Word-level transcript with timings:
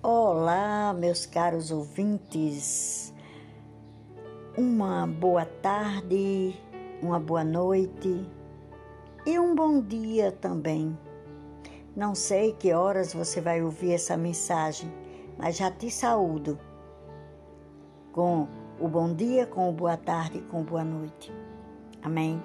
Olá, 0.00 0.94
meus 0.96 1.26
caros 1.26 1.72
ouvintes. 1.72 3.12
Uma 4.56 5.08
boa 5.08 5.44
tarde, 5.44 6.54
uma 7.02 7.18
boa 7.18 7.42
noite 7.42 8.24
e 9.26 9.38
um 9.40 9.56
bom 9.56 9.80
dia 9.80 10.30
também. 10.30 10.96
Não 11.96 12.14
sei 12.14 12.52
que 12.52 12.72
horas 12.72 13.12
você 13.12 13.40
vai 13.40 13.60
ouvir 13.60 13.92
essa 13.92 14.16
mensagem, 14.16 14.88
mas 15.36 15.56
já 15.56 15.68
te 15.68 15.90
saúdo 15.90 16.56
com 18.12 18.46
o 18.78 18.86
bom 18.86 19.12
dia, 19.12 19.48
com 19.48 19.68
o 19.68 19.72
boa 19.72 19.96
tarde 19.96 20.40
com 20.42 20.62
boa 20.62 20.84
noite. 20.84 21.32
Amém. 22.02 22.40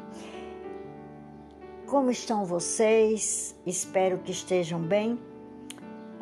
Como 1.85 2.09
estão 2.09 2.45
vocês? 2.45 3.55
Espero 3.63 4.17
que 4.17 4.31
estejam 4.31 4.81
bem 4.81 5.19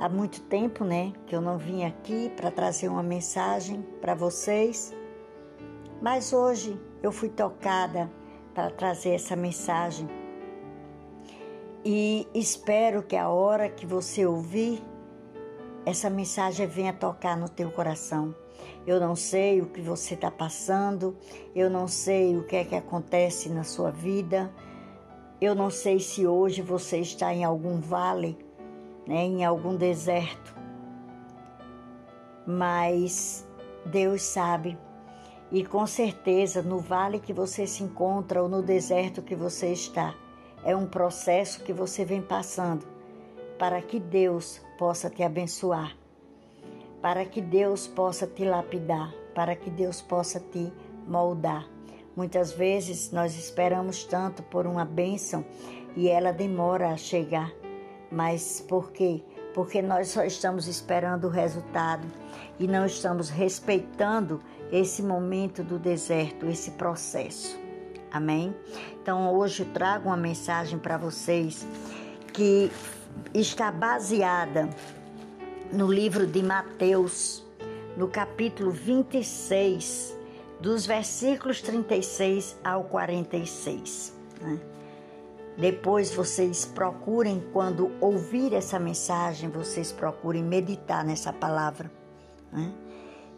há 0.01 0.09
muito 0.09 0.41
tempo, 0.41 0.83
né, 0.83 1.13
que 1.27 1.35
eu 1.35 1.39
não 1.39 1.59
vim 1.59 1.83
aqui 1.83 2.31
para 2.35 2.49
trazer 2.49 2.87
uma 2.87 3.03
mensagem 3.03 3.85
para 4.01 4.15
vocês, 4.15 4.91
mas 6.01 6.33
hoje 6.33 6.75
eu 7.03 7.11
fui 7.11 7.29
tocada 7.29 8.09
para 8.51 8.71
trazer 8.71 9.11
essa 9.11 9.35
mensagem 9.35 10.09
e 11.85 12.27
espero 12.33 13.03
que 13.03 13.15
a 13.15 13.29
hora 13.29 13.69
que 13.69 13.85
você 13.85 14.25
ouvir 14.25 14.83
essa 15.85 16.09
mensagem 16.09 16.65
venha 16.65 16.93
tocar 16.93 17.37
no 17.37 17.47
teu 17.47 17.71
coração. 17.71 18.35
Eu 18.87 18.99
não 18.99 19.15
sei 19.15 19.61
o 19.61 19.67
que 19.67 19.81
você 19.81 20.15
está 20.15 20.31
passando, 20.31 21.15
eu 21.55 21.69
não 21.69 21.87
sei 21.87 22.35
o 22.37 22.43
que 22.43 22.55
é 22.55 22.65
que 22.65 22.75
acontece 22.75 23.49
na 23.49 23.63
sua 23.63 23.91
vida, 23.91 24.51
eu 25.39 25.53
não 25.53 25.69
sei 25.69 25.99
se 25.99 26.25
hoje 26.25 26.63
você 26.63 26.97
está 26.97 27.31
em 27.31 27.43
algum 27.43 27.79
vale 27.79 28.37
né, 29.07 29.23
em 29.23 29.43
algum 29.43 29.75
deserto. 29.75 30.55
Mas 32.45 33.47
Deus 33.85 34.21
sabe, 34.21 34.77
e 35.51 35.65
com 35.65 35.85
certeza 35.85 36.61
no 36.61 36.79
vale 36.79 37.19
que 37.19 37.33
você 37.33 37.67
se 37.67 37.83
encontra 37.83 38.41
ou 38.41 38.47
no 38.47 38.61
deserto 38.61 39.21
que 39.21 39.35
você 39.35 39.73
está, 39.73 40.15
é 40.63 40.75
um 40.75 40.85
processo 40.85 41.63
que 41.63 41.73
você 41.73 42.05
vem 42.05 42.21
passando 42.21 42.87
para 43.57 43.81
que 43.81 43.99
Deus 43.99 44.61
possa 44.77 45.09
te 45.09 45.21
abençoar, 45.23 45.95
para 47.01 47.25
que 47.25 47.41
Deus 47.41 47.85
possa 47.85 48.25
te 48.25 48.43
lapidar, 48.43 49.13
para 49.35 49.55
que 49.55 49.69
Deus 49.69 50.01
possa 50.01 50.39
te 50.39 50.71
moldar. 51.07 51.67
Muitas 52.15 52.51
vezes 52.51 53.11
nós 53.11 53.37
esperamos 53.37 54.03
tanto 54.03 54.43
por 54.43 54.65
uma 54.65 54.85
bênção 54.85 55.45
e 55.95 56.07
ela 56.07 56.31
demora 56.31 56.89
a 56.89 56.97
chegar. 56.97 57.60
Mas 58.11 58.63
por 58.67 58.91
quê? 58.91 59.23
Porque 59.53 59.81
nós 59.81 60.09
só 60.09 60.23
estamos 60.23 60.67
esperando 60.67 61.25
o 61.25 61.29
resultado 61.29 62.05
e 62.59 62.67
não 62.67 62.85
estamos 62.85 63.29
respeitando 63.29 64.41
esse 64.71 65.01
momento 65.01 65.63
do 65.63 65.79
deserto, 65.79 66.45
esse 66.45 66.71
processo. 66.71 67.59
Amém? 68.11 68.53
Então 69.01 69.33
hoje 69.33 69.63
eu 69.63 69.69
trago 69.73 70.09
uma 70.09 70.17
mensagem 70.17 70.77
para 70.77 70.97
vocês 70.97 71.65
que 72.33 72.71
está 73.33 73.71
baseada 73.71 74.69
no 75.71 75.91
livro 75.91 76.27
de 76.27 76.43
Mateus, 76.43 77.45
no 77.95 78.07
capítulo 78.07 78.71
26, 78.71 80.17
dos 80.59 80.85
versículos 80.85 81.61
36 81.61 82.57
ao 82.63 82.83
46. 82.83 84.13
Né? 84.41 84.70
Depois 85.61 86.11
vocês 86.11 86.65
procurem, 86.65 87.47
quando 87.53 87.91
ouvir 88.01 88.51
essa 88.51 88.79
mensagem, 88.79 89.47
vocês 89.47 89.91
procurem 89.91 90.43
meditar 90.43 91.05
nessa 91.05 91.31
palavra. 91.31 91.91
Né? 92.51 92.73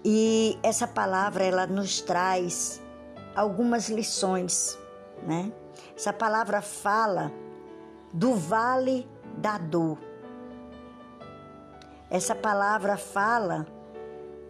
E 0.06 0.58
essa 0.64 0.88
palavra 0.88 1.44
ela 1.44 1.68
nos 1.68 2.00
traz 2.00 2.82
algumas 3.36 3.90
lições. 3.90 4.80
Né? 5.28 5.52
Essa 5.98 6.14
palavra 6.14 6.62
fala 6.62 7.30
do 8.14 8.36
vale 8.36 9.06
da 9.38 9.58
dor. 9.58 9.98
Essa 12.10 12.34
palavra 12.34 12.96
fala 12.96 13.68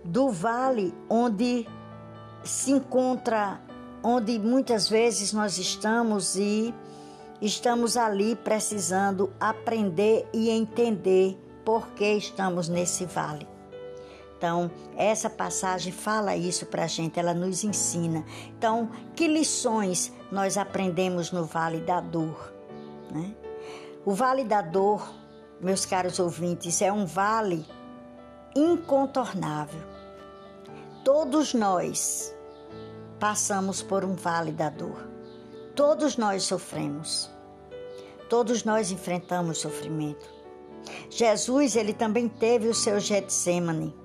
do 0.03 0.29
vale 0.29 0.93
onde 1.09 1.67
se 2.43 2.69
encontra, 2.69 3.59
onde 4.03 4.37
muitas 4.37 4.87
vezes 4.87 5.33
nós 5.33 5.57
estamos 5.57 6.35
e 6.35 6.71
estamos 7.45 7.97
ali 7.97 8.35
precisando 8.35 9.33
aprender 9.39 10.27
e 10.33 10.49
entender 10.49 11.37
por 11.65 11.87
que 11.89 12.13
estamos 12.13 12.69
nesse 12.69 13.05
vale. 13.05 13.47
Então, 14.37 14.71
essa 14.97 15.29
passagem 15.29 15.91
fala 15.91 16.35
isso 16.35 16.65
para 16.65 16.83
a 16.83 16.87
gente, 16.87 17.19
ela 17.19 17.33
nos 17.33 17.63
ensina. 17.63 18.25
Então, 18.57 18.89
que 19.15 19.27
lições 19.27 20.11
nós 20.31 20.57
aprendemos 20.57 21.31
no 21.31 21.45
Vale 21.45 21.79
da 21.79 22.01
Dor? 22.01 22.53
Né? 23.11 23.33
O 24.05 24.13
Vale 24.13 24.43
da 24.43 24.61
Dor, 24.61 25.13
meus 25.61 25.85
caros 25.85 26.19
ouvintes, 26.19 26.81
é 26.81 26.91
um 26.91 27.05
vale 27.05 27.65
incontornável. 28.55 29.81
Todos 31.03 31.53
nós 31.53 32.35
passamos 33.19 33.81
por 33.81 34.03
um 34.03 34.13
vale 34.15 34.51
da 34.51 34.69
dor. 34.69 35.07
Todos 35.75 36.17
nós 36.17 36.43
sofremos. 36.43 37.32
Todos 38.33 38.63
nós 38.63 38.89
enfrentamos 38.89 39.59
sofrimento. 39.59 40.27
Jesus, 41.07 41.75
ele 41.75 41.93
também 41.93 42.27
teve 42.27 42.67
o 42.67 42.73
seu 42.73 42.99
Getsemane. 42.99 43.95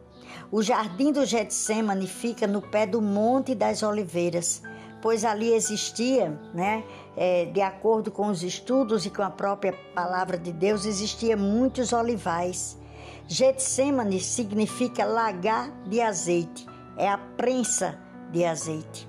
O 0.52 0.62
jardim 0.62 1.10
do 1.10 1.24
Getsemane 1.24 2.06
fica 2.06 2.46
no 2.46 2.60
pé 2.60 2.86
do 2.86 3.00
Monte 3.00 3.54
das 3.54 3.82
Oliveiras, 3.82 4.60
pois 5.00 5.24
ali 5.24 5.54
existia, 5.54 6.38
né, 6.52 6.84
é, 7.16 7.46
de 7.46 7.62
acordo 7.62 8.10
com 8.10 8.26
os 8.26 8.42
estudos 8.42 9.06
e 9.06 9.10
com 9.10 9.22
a 9.22 9.30
própria 9.30 9.72
palavra 9.94 10.36
de 10.36 10.52
Deus, 10.52 10.84
existia 10.84 11.34
muitos 11.34 11.94
olivais. 11.94 12.76
Getsemane 13.26 14.20
significa 14.20 15.06
lagar 15.06 15.70
de 15.86 16.02
azeite, 16.02 16.66
é 16.98 17.08
a 17.08 17.16
prensa 17.16 17.98
de 18.30 18.44
azeite. 18.44 19.08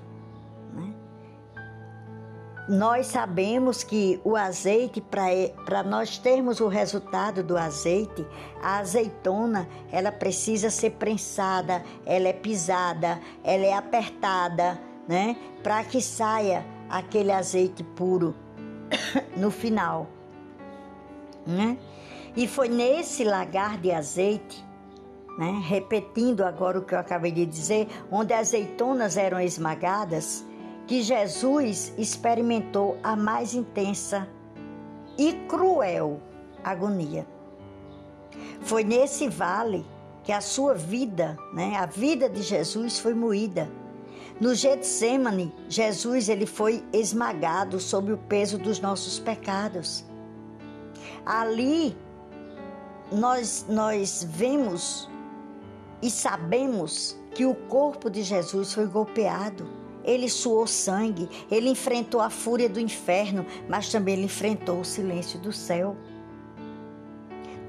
Nós 2.70 3.08
sabemos 3.08 3.82
que 3.82 4.20
o 4.22 4.36
azeite, 4.36 5.00
para 5.00 5.82
nós 5.82 6.18
termos 6.18 6.60
o 6.60 6.68
resultado 6.68 7.42
do 7.42 7.58
azeite, 7.58 8.24
a 8.62 8.78
azeitona, 8.78 9.68
ela 9.90 10.12
precisa 10.12 10.70
ser 10.70 10.90
prensada, 10.90 11.82
ela 12.06 12.28
é 12.28 12.32
pisada, 12.32 13.20
ela 13.42 13.64
é 13.64 13.72
apertada, 13.72 14.80
né? 15.08 15.36
Para 15.64 15.82
que 15.82 16.00
saia 16.00 16.64
aquele 16.88 17.32
azeite 17.32 17.82
puro 17.82 18.36
no 19.36 19.50
final, 19.50 20.06
né? 21.44 21.76
E 22.36 22.46
foi 22.46 22.68
nesse 22.68 23.24
lagar 23.24 23.78
de 23.78 23.90
azeite, 23.90 24.64
né? 25.36 25.60
Repetindo 25.66 26.44
agora 26.44 26.78
o 26.78 26.84
que 26.84 26.94
eu 26.94 27.00
acabei 27.00 27.32
de 27.32 27.44
dizer, 27.44 27.88
onde 28.12 28.32
as 28.32 28.50
azeitonas 28.50 29.16
eram 29.16 29.40
esmagadas, 29.40 30.48
que 30.90 31.02
Jesus 31.02 31.94
experimentou 31.96 32.98
a 33.00 33.14
mais 33.14 33.54
intensa 33.54 34.28
e 35.16 35.34
cruel 35.46 36.20
agonia. 36.64 37.24
Foi 38.62 38.82
nesse 38.82 39.28
vale 39.28 39.86
que 40.24 40.32
a 40.32 40.40
sua 40.40 40.74
vida, 40.74 41.38
né, 41.54 41.76
a 41.76 41.86
vida 41.86 42.28
de 42.28 42.42
Jesus 42.42 42.98
foi 42.98 43.14
moída. 43.14 43.70
No 44.40 44.52
Getsemane, 44.52 45.54
Jesus 45.68 46.28
ele 46.28 46.44
foi 46.44 46.82
esmagado 46.92 47.78
sob 47.78 48.12
o 48.12 48.18
peso 48.18 48.58
dos 48.58 48.80
nossos 48.80 49.20
pecados. 49.20 50.04
Ali 51.24 51.96
nós 53.12 53.64
nós 53.68 54.26
vemos 54.28 55.08
e 56.02 56.10
sabemos 56.10 57.16
que 57.32 57.46
o 57.46 57.54
corpo 57.54 58.10
de 58.10 58.24
Jesus 58.24 58.74
foi 58.74 58.86
golpeado 58.86 59.78
ele 60.04 60.28
suou 60.28 60.66
sangue, 60.66 61.28
ele 61.50 61.68
enfrentou 61.68 62.20
a 62.20 62.30
fúria 62.30 62.68
do 62.68 62.80
inferno, 62.80 63.46
mas 63.68 63.90
também 63.90 64.14
ele 64.14 64.24
enfrentou 64.24 64.80
o 64.80 64.84
silêncio 64.84 65.38
do 65.40 65.52
céu. 65.52 65.96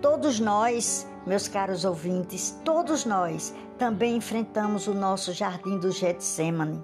Todos 0.01 0.39
nós, 0.39 1.07
meus 1.25 1.47
caros 1.47 1.85
ouvintes, 1.85 2.59
todos 2.65 3.05
nós 3.05 3.53
também 3.77 4.15
enfrentamos 4.15 4.87
o 4.87 4.93
nosso 4.93 5.33
jardim 5.33 5.77
do 5.77 5.91
Getsemane. 5.91 6.83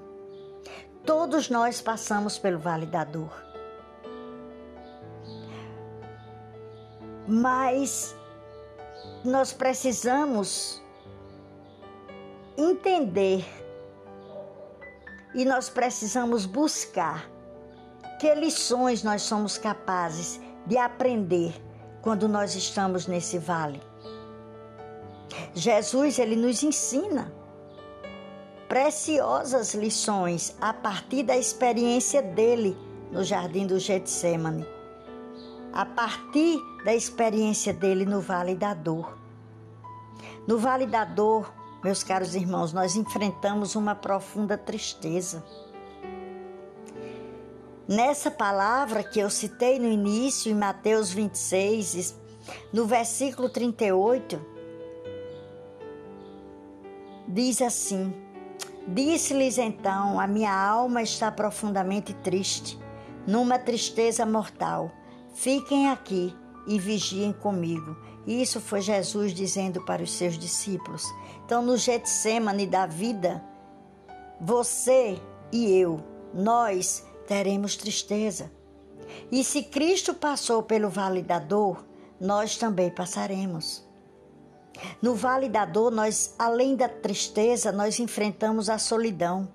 Todos 1.06 1.50
nós 1.50 1.82
passamos 1.82 2.38
pelo 2.38 2.60
vale 2.60 2.86
da 2.86 3.04
dor. 3.04 3.32
Mas 7.28 8.16
nós 9.24 9.52
precisamos 9.52 10.82
entender 12.58 13.46
e 15.38 15.46
nós 15.46 15.70
precisamos 15.70 16.48
buscar 16.48 17.30
que 18.20 18.34
lições 18.34 19.04
nós 19.04 19.22
somos 19.22 19.56
capazes 19.56 20.42
de 20.66 20.80
aprender 20.80 21.54
quando 22.02 22.28
nós 22.28 22.56
estamos 22.56 23.06
nesse 23.06 23.38
vale. 23.38 23.80
Jesus 25.54 26.18
ele 26.18 26.36
nos 26.36 26.64
ensina 26.64 27.32
preciosas 28.68 29.76
lições 29.76 30.58
a 30.60 30.74
partir 30.74 31.22
da 31.22 31.38
experiência 31.38 32.20
dele 32.24 32.76
no 33.12 33.24
jardim 33.24 33.68
do 33.68 33.78
Getsemane, 33.78 34.66
a 35.72 35.86
partir 35.86 36.60
da 36.84 36.96
experiência 36.96 37.72
dele 37.72 38.06
no 38.06 38.22
Vale 38.22 38.56
da 38.56 38.74
Dor. 38.74 39.16
No 40.48 40.58
Vale 40.58 40.88
da 40.88 41.06
Dor, 41.06 41.54
meus 41.84 42.04
caros 42.04 42.36
irmãos, 42.36 42.74
nós 42.74 42.96
enfrentamos 42.96 43.76
uma 43.76 43.96
profunda 43.96 44.58
tristeza. 44.58 45.44
Nessa 47.88 48.30
palavra 48.30 49.04
que 49.04 49.20
eu 49.20 49.30
citei 49.30 49.80
no 49.80 49.88
início, 49.88 50.52
em 50.52 50.56
Mateus 50.56 51.10
26, 51.12 52.16
no 52.74 52.86
versículo 52.86 53.50
38, 53.50 54.42
diz 57.28 57.62
assim: 57.62 58.14
Disse-lhes 58.88 59.58
então: 59.58 60.20
A 60.20 60.28
minha 60.28 60.54
alma 60.54 61.02
está 61.02 61.32
profundamente 61.32 62.14
triste, 62.14 62.78
numa 63.26 63.60
tristeza 63.60 64.26
mortal. 64.26 64.92
Fiquem 65.34 65.90
aqui 65.90 66.36
e 66.68 66.80
vigiem 66.80 67.32
comigo. 67.32 67.96
Isso 68.26 68.60
foi 68.60 68.82
Jesus 68.82 69.34
dizendo 69.34 69.86
para 69.86 70.04
os 70.04 70.12
seus 70.12 70.38
discípulos. 70.38 71.06
Então, 71.48 71.62
no 71.62 71.78
Getsemane 71.78 72.68
da 72.68 72.86
vida, 72.86 73.42
você 74.38 75.18
e 75.50 75.72
eu, 75.72 76.04
nós 76.34 77.06
teremos 77.26 77.78
tristeza. 77.78 78.52
E 79.32 79.46
se 79.46 79.64
Cristo 79.64 80.14
passou 80.14 80.62
pelo 80.62 80.90
vale 80.90 81.22
da 81.22 81.40
dor, 81.40 81.86
nós 82.20 82.58
também 82.58 82.90
passaremos. 82.90 83.88
No 85.02 85.16
vale 85.16 85.48
da 85.48 85.64
dor, 85.64 85.90
nós, 85.90 86.36
além 86.38 86.76
da 86.76 86.90
tristeza, 86.90 87.72
nós 87.72 87.98
enfrentamos 87.98 88.70
a 88.70 88.78
solidão. 88.78 89.48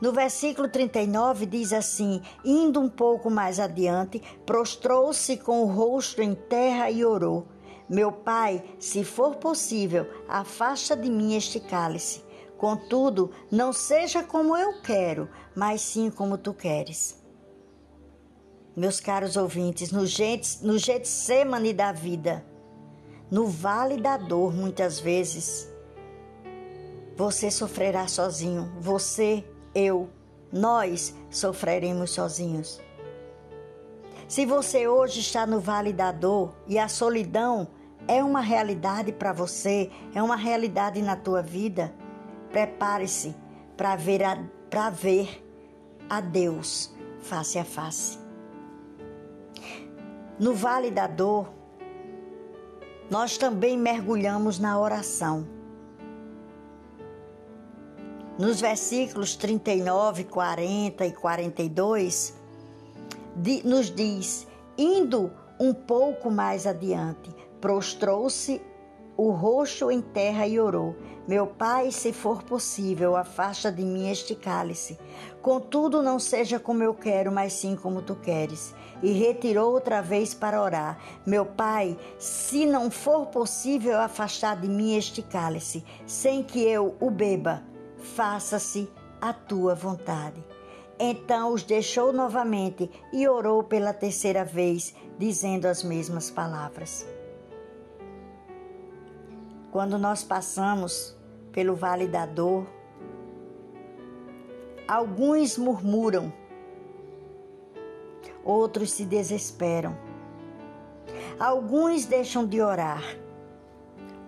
No 0.00 0.12
versículo 0.12 0.68
39 0.68 1.46
diz 1.46 1.72
assim: 1.72 2.20
Indo 2.44 2.80
um 2.80 2.88
pouco 2.88 3.30
mais 3.30 3.60
adiante, 3.60 4.20
prostrou-se 4.44 5.36
com 5.36 5.62
o 5.62 5.66
rosto 5.66 6.20
em 6.20 6.34
terra 6.34 6.90
e 6.90 7.04
orou: 7.04 7.46
Meu 7.90 8.12
pai, 8.12 8.62
se 8.78 9.02
for 9.02 9.34
possível, 9.34 10.06
afasta 10.28 10.96
de 10.96 11.10
mim 11.10 11.34
este 11.34 11.58
cálice. 11.58 12.22
Contudo, 12.56 13.32
não 13.50 13.72
seja 13.72 14.22
como 14.22 14.56
eu 14.56 14.80
quero, 14.80 15.28
mas 15.56 15.80
sim 15.80 16.08
como 16.08 16.38
tu 16.38 16.54
queres. 16.54 17.20
Meus 18.76 19.00
caros 19.00 19.36
ouvintes, 19.36 19.90
no, 19.90 20.06
Getsemane 20.06 21.72
da 21.72 21.90
vida, 21.90 22.46
no 23.28 23.48
vale 23.48 24.00
da 24.00 24.16
dor, 24.16 24.54
muitas 24.54 25.00
vezes, 25.00 25.68
você 27.16 27.50
sofrerá 27.50 28.06
sozinho. 28.06 28.72
Você, 28.78 29.44
eu, 29.74 30.08
nós 30.52 31.12
sofreremos 31.28 32.12
sozinhos. 32.12 32.80
Se 34.28 34.46
você 34.46 34.86
hoje 34.86 35.18
está 35.18 35.44
no 35.44 35.58
vale 35.58 35.92
da 35.92 36.12
dor 36.12 36.54
e 36.68 36.78
a 36.78 36.86
solidão 36.86 37.66
é 38.08 38.22
uma 38.22 38.40
realidade 38.40 39.12
para 39.12 39.32
você, 39.32 39.90
é 40.14 40.22
uma 40.22 40.36
realidade 40.36 41.00
na 41.02 41.16
tua 41.16 41.42
vida, 41.42 41.92
prepare-se 42.50 43.34
para 43.76 43.96
ver, 43.96 44.22
a, 44.22 44.90
ver 44.90 45.44
a 46.08 46.20
Deus 46.20 46.94
face 47.20 47.58
a 47.58 47.64
face. 47.64 48.18
No 50.38 50.54
vale 50.54 50.90
da 50.90 51.06
dor, 51.06 51.52
nós 53.10 53.36
também 53.36 53.76
mergulhamos 53.76 54.58
na 54.58 54.78
oração. 54.78 55.46
Nos 58.38 58.60
versículos 58.60 59.36
39, 59.36 60.24
40 60.24 61.04
e 61.04 61.12
42, 61.12 62.34
nos 63.64 63.90
diz: 63.90 64.46
indo 64.78 65.30
um 65.58 65.74
pouco 65.74 66.30
mais 66.30 66.66
adiante, 66.66 67.34
prostrou-se 67.60 68.60
o 69.16 69.32
rosto 69.32 69.90
em 69.90 70.00
terra 70.00 70.46
e 70.46 70.58
orou: 70.58 70.96
Meu 71.28 71.46
pai, 71.46 71.92
se 71.92 72.10
for 72.10 72.42
possível, 72.42 73.14
afasta 73.14 73.70
de 73.70 73.82
mim 73.82 74.08
este 74.10 74.34
cálice. 74.34 74.98
Contudo, 75.42 76.02
não 76.02 76.18
seja 76.18 76.58
como 76.58 76.82
eu 76.82 76.94
quero, 76.94 77.30
mas 77.30 77.52
sim 77.52 77.76
como 77.76 78.00
tu 78.00 78.14
queres. 78.16 78.74
E 79.02 79.12
retirou 79.12 79.72
outra 79.72 80.00
vez 80.00 80.32
para 80.32 80.62
orar: 80.62 80.98
Meu 81.26 81.44
pai, 81.44 81.98
se 82.18 82.64
não 82.64 82.90
for 82.90 83.26
possível 83.26 84.00
afastar 84.00 84.58
de 84.58 84.68
mim 84.68 84.96
este 84.96 85.20
cálice, 85.20 85.84
sem 86.06 86.42
que 86.42 86.62
eu 86.62 86.96
o 86.98 87.10
beba, 87.10 87.62
faça-se 87.98 88.90
a 89.20 89.34
tua 89.34 89.74
vontade. 89.74 90.42
Então 90.98 91.52
os 91.52 91.62
deixou 91.62 92.10
novamente 92.10 92.90
e 93.12 93.28
orou 93.28 93.62
pela 93.62 93.92
terceira 93.92 94.46
vez, 94.46 94.94
dizendo 95.18 95.66
as 95.66 95.82
mesmas 95.82 96.30
palavras. 96.30 97.06
Quando 99.72 99.98
nós 99.98 100.24
passamos 100.24 101.16
pelo 101.52 101.76
vale 101.76 102.08
da 102.08 102.26
dor, 102.26 102.66
alguns 104.88 105.56
murmuram, 105.56 106.32
outros 108.44 108.90
se 108.90 109.04
desesperam. 109.04 109.96
Alguns 111.38 112.04
deixam 112.04 112.46
de 112.46 112.60
orar, 112.60 113.02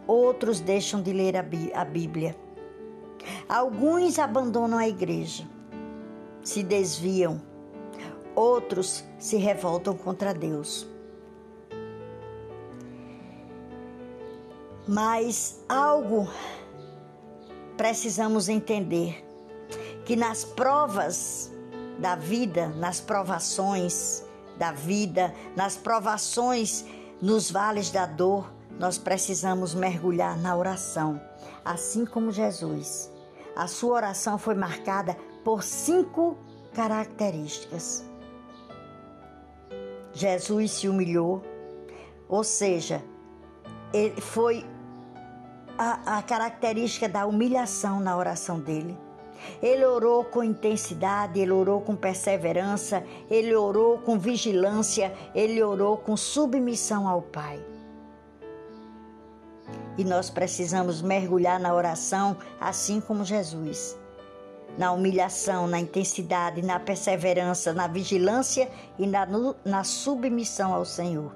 outros 0.07 0.61
deixam 0.61 1.03
de 1.03 1.13
ler 1.13 1.37
a 1.37 1.85
Bíblia. 1.85 2.37
Alguns 3.49 4.19
abandonam 4.19 4.79
a 4.79 4.89
igreja, 4.89 5.45
se 6.43 6.63
desviam, 6.63 7.43
outros 8.35 9.05
se 9.19 9.37
revoltam 9.37 9.97
contra 9.97 10.33
Deus. 10.33 10.92
Mas 14.93 15.59
algo 15.71 16.29
precisamos 17.79 18.51
entender 18.51 19.25
que 20.05 20.15
nas 20.15 20.45
provas 20.45 21.51
da 21.99 22.15
vida, 22.15 22.69
nas 22.77 23.01
provações 23.01 24.23
da 24.59 24.71
vida, 24.71 25.35
nas 25.57 25.79
provações 25.79 26.85
nos 27.23 27.51
vales 27.51 27.91
da 27.91 28.05
dor, 28.05 28.53
nós 28.79 28.99
precisamos 28.99 29.75
mergulhar 29.75 30.37
na 30.37 30.55
oração, 30.55 31.19
assim 31.65 32.05
como 32.05 32.31
Jesus. 32.31 33.11
A 33.57 33.67
sua 33.67 33.95
oração 33.95 34.37
foi 34.37 34.55
marcada 34.55 35.17
por 35.43 35.63
cinco 35.63 36.37
características. 36.75 38.05
Jesus 40.13 40.73
se 40.73 40.87
humilhou, 40.87 41.43
ou 42.29 42.45
seja, 42.45 43.03
ele 43.95 44.21
foi 44.21 44.67
a, 45.79 46.19
a 46.19 46.23
característica 46.23 47.09
da 47.09 47.27
humilhação 47.27 48.01
na 48.01 48.17
oração 48.17 48.59
dele. 48.59 48.97
Ele 49.61 49.85
orou 49.85 50.25
com 50.25 50.43
intensidade, 50.43 51.41
ele 51.41 51.51
orou 51.51 51.81
com 51.81 51.97
perseverança, 51.97 53.05
ele 53.31 53.55
orou 53.55 53.99
com 53.99 54.19
vigilância, 54.19 55.13
ele 55.35 55.63
orou 55.63 55.97
com 55.97 56.17
submissão 56.17 57.09
ao 57.09 57.23
Pai. 57.23 57.61
E 59.99 60.05
nós 60.05 60.31
precisamos 60.31 61.03
mergulhar 61.03 61.61
na 61.61 61.75
oração 61.75 62.37
assim 62.61 63.01
como 63.01 63.25
Jesus. 63.25 63.99
Na 64.79 64.91
humilhação, 64.91 65.67
na 65.67 65.79
intensidade, 65.79 66.63
na 66.63 66.81
perseverança, 66.81 67.75
na 67.75 67.87
vigilância 67.87 68.71
e 68.99 69.07
na, 69.07 69.27
na 69.65 69.85
submissão 69.85 70.73
ao 70.73 70.85
Senhor. 70.85 71.35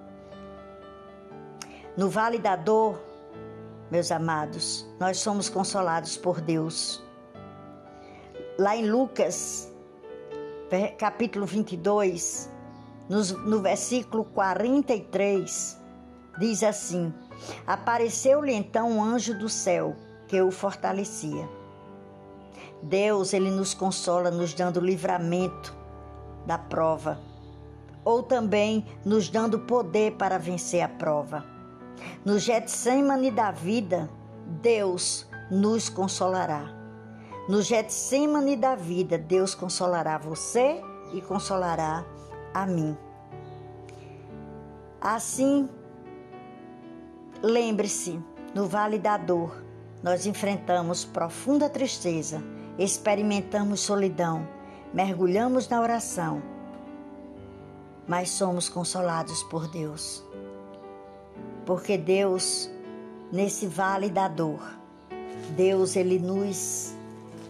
No 1.97 2.09
vale 2.09 2.39
da 2.39 2.57
dor, 2.57 2.99
meus 3.91 4.11
amados, 4.11 4.87
nós 4.99 5.19
somos 5.19 5.49
consolados 5.49 6.17
por 6.17 6.41
Deus. 6.41 7.03
Lá 8.59 8.77
em 8.77 8.91
Lucas, 8.91 9.73
capítulo 10.99 11.47
22, 11.47 12.51
no 13.09 13.61
versículo 13.61 14.25
43, 14.25 15.79
diz 16.39 16.63
assim: 16.63 17.13
Apareceu-lhe 17.67 18.53
então 18.53 18.91
um 18.91 19.05
anjo 19.05 19.39
do 19.39 19.49
céu 19.49 19.95
que 20.27 20.41
o 20.41 20.51
fortalecia. 20.51 21.49
Deus, 22.83 23.33
ele 23.33 23.51
nos 23.51 23.73
consola, 23.73 24.31
nos 24.31 24.53
dando 24.53 24.81
livramento 24.81 25.75
da 26.45 26.59
prova, 26.59 27.21
ou 28.05 28.23
também 28.23 28.85
nos 29.05 29.29
dando 29.29 29.61
poder 29.61 30.13
para 30.13 30.39
vencer 30.39 30.83
a 30.83 30.89
prova. 30.89 31.56
No 32.25 32.39
Getsemane 32.39 33.31
da 33.31 33.51
vida, 33.51 34.09
Deus 34.63 35.27
nos 35.51 35.89
consolará. 35.89 36.75
No 37.49 37.63
Getsemane 37.63 38.57
da 38.57 38.75
vida, 38.75 39.17
Deus 39.17 39.55
consolará 39.55 40.19
você 40.19 40.83
e 41.13 41.21
consolará 41.21 42.05
a 42.53 42.67
mim. 42.67 42.97
Assim, 45.01 45.69
lembre-se, 47.43 48.21
No 48.55 48.67
vale 48.67 48.99
da 48.99 49.19
dor, 49.19 49.63
nós 50.03 50.25
enfrentamos 50.25 51.05
profunda 51.05 51.69
tristeza, 51.69 52.43
experimentamos 52.79 53.81
solidão, 53.81 54.49
mergulhamos 54.95 55.69
na 55.69 55.79
oração, 55.81 56.43
mas 58.09 58.31
somos 58.31 58.71
consolados 58.71 59.43
por 59.43 59.69
Deus. 59.69 60.26
Porque 61.67 61.99
Deus, 61.99 62.71
nesse 63.31 63.67
vale 63.67 64.09
da 64.09 64.29
dor, 64.29 64.63
Deus 65.57 65.97
ele 65.97 66.19
nos 66.19 66.95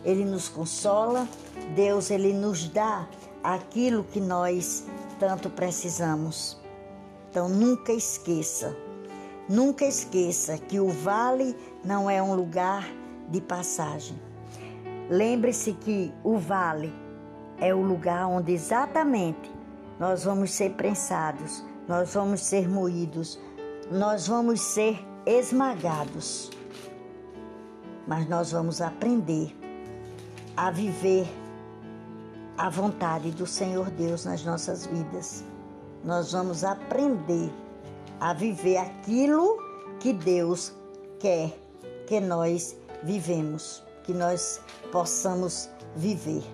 ele 0.05 0.25
nos 0.25 0.49
consola, 0.49 1.29
Deus 1.75 2.11
ele 2.11 2.33
nos 2.33 2.69
dá 2.69 3.09
aquilo 3.43 4.05
que 4.05 4.21
nós 4.21 4.87
tanto 5.19 5.51
precisamos. 5.51 6.57
Então 7.29 7.49
nunca 7.49 7.93
esqueça, 7.93 8.77
nunca 9.49 9.85
esqueça 9.85 10.57
que 10.59 10.79
o 10.79 10.89
vale 10.89 11.57
não 11.85 12.09
é 12.09 12.23
um 12.23 12.35
lugar 12.35 12.89
de 13.29 13.41
passagem. 13.41 14.17
Lembre-se 15.11 15.73
que 15.73 16.13
o 16.25 16.39
vale 16.39 16.93
é 17.59 17.75
o 17.75 17.83
lugar 17.83 18.27
onde 18.27 18.53
exatamente 18.53 19.51
nós 19.99 20.25
vamos 20.25 20.53
ser 20.53 20.71
prensados, 20.73 21.65
nós 21.89 22.15
vamos 22.15 22.41
ser 22.41 22.69
moídos, 22.69 23.39
nós 23.91 24.27
vamos 24.27 24.61
ser 24.61 24.99
esmagados. 25.25 26.51
Mas 28.07 28.29
nós 28.29 28.53
vamos 28.53 28.81
aprender 28.81 29.55
a 30.57 30.71
viver 30.71 31.27
a 32.57 32.71
vontade 32.71 33.31
do 33.33 33.47
Senhor 33.47 33.91
Deus 33.91 34.25
nas 34.25 34.45
nossas 34.45 34.87
vidas. 34.87 35.45
Nós 36.05 36.33
vamos 36.33 36.65
aprender 36.65 37.53
a 38.21 38.33
viver 38.33 38.79
aquilo 38.79 39.59
que 40.01 40.13
Deus 40.13 40.73
quer 41.19 41.53
que 42.07 42.21
nós 42.21 42.77
vivemos, 43.03 43.83
que 44.05 44.13
nós 44.13 44.61
possamos 44.93 45.69
viver. 45.97 46.45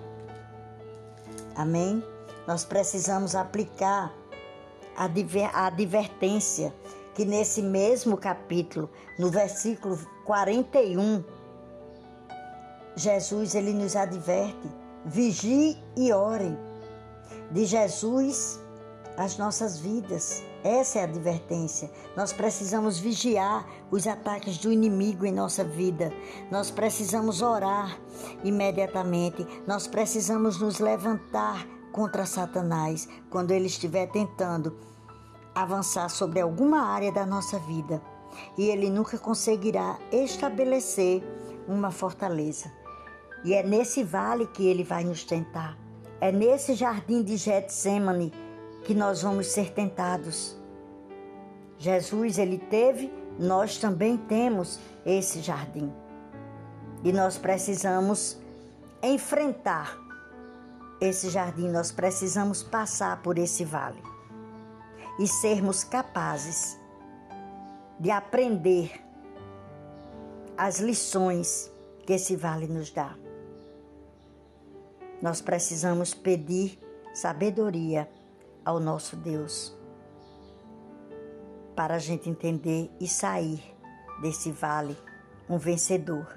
Amém? 1.55 2.03
Nós 2.47 2.65
precisamos 2.65 3.35
aplicar 3.35 4.11
a, 4.97 5.05
a 5.05 5.67
advertência 5.67 6.73
que 7.13 7.25
nesse 7.25 7.61
mesmo 7.61 8.17
capítulo, 8.17 8.89
no 9.19 9.29
versículo 9.29 9.97
41, 10.25 11.23
Jesus 12.95 13.55
ele 13.55 13.73
nos 13.73 13.95
adverte: 13.95 14.69
vigie 15.05 15.77
e 15.95 16.11
orem. 16.11 16.57
De 17.51 17.65
Jesus 17.65 18.59
as 19.17 19.37
nossas 19.37 19.79
vidas. 19.79 20.43
Essa 20.63 20.99
é 20.99 21.01
a 21.01 21.05
advertência. 21.05 21.91
Nós 22.15 22.31
precisamos 22.31 22.97
vigiar 22.97 23.67
os 23.91 24.07
ataques 24.07 24.57
do 24.57 24.71
inimigo 24.71 25.25
em 25.25 25.31
nossa 25.31 25.63
vida. 25.63 26.11
Nós 26.49 26.71
precisamos 26.71 27.41
orar 27.41 27.99
imediatamente. 28.43 29.45
Nós 29.67 29.87
precisamos 29.87 30.59
nos 30.59 30.79
levantar 30.79 31.67
contra 31.91 32.25
Satanás 32.25 33.07
quando 33.29 33.51
ele 33.51 33.67
estiver 33.67 34.07
tentando 34.07 34.75
avançar 35.55 36.09
sobre 36.09 36.39
alguma 36.39 36.81
área 36.81 37.11
da 37.11 37.25
nossa 37.25 37.59
vida. 37.59 38.01
E 38.57 38.65
ele 38.69 38.89
nunca 38.89 39.17
conseguirá 39.17 39.99
estabelecer 40.11 41.23
uma 41.67 41.91
fortaleza. 41.91 42.71
E 43.43 43.53
é 43.53 43.61
nesse 43.61 44.03
vale 44.03 44.47
que 44.47 44.65
ele 44.65 44.83
vai 44.83 45.03
nos 45.03 45.23
tentar. 45.23 45.77
É 46.19 46.31
nesse 46.31 46.73
jardim 46.73 47.21
de 47.21 47.37
Getsemane 47.37 48.33
que 48.83 48.93
nós 48.93 49.21
vamos 49.21 49.47
ser 49.47 49.71
tentados. 49.71 50.57
Jesus, 51.77 52.37
ele 52.37 52.57
teve, 52.57 53.11
nós 53.37 53.77
também 53.77 54.17
temos 54.17 54.79
esse 55.05 55.41
jardim. 55.41 55.91
E 57.03 57.11
nós 57.11 57.37
precisamos 57.37 58.37
enfrentar 59.01 59.97
esse 61.01 61.29
jardim, 61.29 61.69
nós 61.69 61.91
precisamos 61.91 62.63
passar 62.63 63.21
por 63.21 63.37
esse 63.37 63.65
vale 63.65 64.12
e 65.19 65.27
sermos 65.27 65.83
capazes 65.83 66.79
de 67.99 68.09
aprender 68.09 69.01
as 70.57 70.79
lições 70.79 71.71
que 72.05 72.13
esse 72.13 72.35
vale 72.35 72.67
nos 72.67 72.91
dá. 72.91 73.15
Nós 75.21 75.41
precisamos 75.41 76.13
pedir 76.13 76.79
sabedoria 77.13 78.09
ao 78.65 78.79
nosso 78.79 79.15
Deus 79.15 79.75
para 81.75 81.95
a 81.95 81.99
gente 81.99 82.29
entender 82.29 82.91
e 82.99 83.07
sair 83.07 83.63
desse 84.21 84.51
vale 84.51 84.97
um 85.49 85.57
vencedor. 85.57 86.27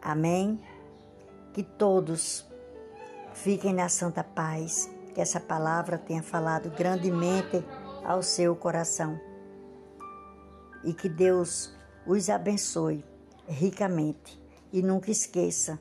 Amém? 0.00 0.60
Que 1.52 1.62
todos 1.62 2.46
fiquem 3.34 3.74
na 3.74 3.88
santa 3.88 4.22
paz, 4.22 4.90
que 5.18 5.22
essa 5.22 5.40
palavra 5.40 5.98
tenha 5.98 6.22
falado 6.22 6.70
grandemente 6.70 7.64
ao 8.04 8.22
seu 8.22 8.54
coração 8.54 9.20
e 10.84 10.94
que 10.94 11.08
Deus 11.08 11.76
os 12.06 12.30
abençoe 12.30 13.04
ricamente 13.48 14.40
e 14.72 14.80
nunca 14.80 15.10
esqueça 15.10 15.76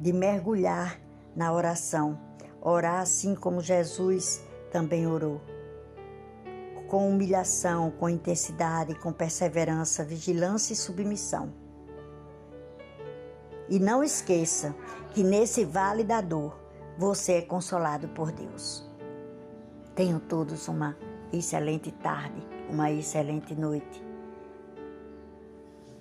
de 0.00 0.14
mergulhar 0.14 0.98
na 1.36 1.52
oração, 1.52 2.18
orar 2.58 3.02
assim 3.02 3.34
como 3.34 3.60
Jesus 3.60 4.42
também 4.72 5.06
orou. 5.06 5.42
Com 6.88 7.10
humilhação, 7.10 7.90
com 7.90 8.08
intensidade, 8.08 8.94
com 8.94 9.12
perseverança, 9.12 10.02
vigilância 10.02 10.72
e 10.72 10.76
submissão. 10.76 11.52
E 13.68 13.78
não 13.78 14.02
esqueça 14.02 14.74
que 15.10 15.22
nesse 15.22 15.66
vale 15.66 16.02
da 16.02 16.22
dor 16.22 16.63
você 16.98 17.34
é 17.34 17.42
consolado 17.42 18.08
por 18.08 18.32
Deus. 18.32 18.84
Tenham 19.94 20.18
todos 20.18 20.68
uma 20.68 20.96
excelente 21.32 21.90
tarde, 21.90 22.42
uma 22.70 22.90
excelente 22.90 23.54
noite 23.54 24.04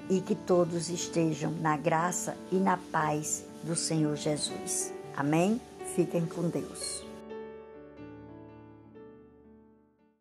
e 0.10 0.22
que 0.22 0.36
todos 0.36 0.90
estejam 0.90 1.52
na 1.52 1.78
graça 1.78 2.36
e 2.52 2.56
na 2.56 2.78
paz 2.78 3.46
do 3.64 3.76
Senhor 3.76 4.16
Jesus. 4.16 4.94
Amém? 5.16 5.60
Fiquem 5.96 6.26
com 6.26 6.50
Deus. 6.50 7.03